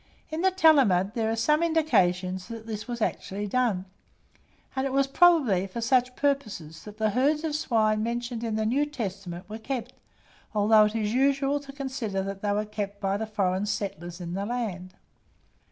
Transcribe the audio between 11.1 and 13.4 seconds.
usual to consider that they were kept by the